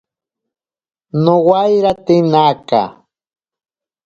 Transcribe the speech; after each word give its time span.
Nowairate 1.23 2.15
naka. 2.31 2.81